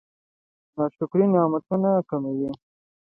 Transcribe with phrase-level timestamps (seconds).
[0.75, 2.49] ناشکري نعمتونه کموي.